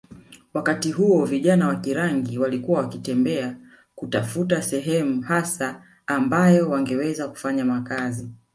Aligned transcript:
wakati 0.53 0.91
huo 0.91 1.25
vijana 1.25 1.67
wa 1.67 1.75
Kirangi 1.75 2.37
walikuwa 2.39 2.79
wakitembea 2.81 3.57
kutafuta 3.95 4.61
sehemu 4.61 5.21
hasa 5.21 5.83
ambayo 6.07 6.69
wangeweza 6.69 7.27
kufanya 7.27 7.65
makazi 7.65 8.29